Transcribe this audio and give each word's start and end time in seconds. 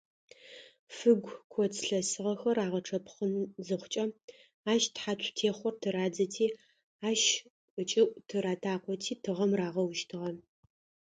Фыгу, 0.95 1.33
коц 1.53 1.75
лъэсыгъэхэр 1.87 2.57
агъэчъэпхъын 2.65 3.33
зыхъукӏэ, 3.65 4.05
ащ 4.71 4.83
тхьацу 4.95 5.33
техъор 5.37 5.75
тырадзэти 5.81 6.45
ащ 7.09 7.21
ыкӏыӏу 7.81 8.15
тыратакъоти 8.27 9.13
тыгъэм 9.23 9.51
рагъэущтыгъэ. 9.59 10.31